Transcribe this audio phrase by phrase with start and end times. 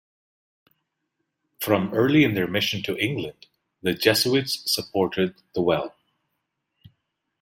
[1.59, 3.45] From early in their mission to England,
[3.83, 5.93] the Jesuits supported the well.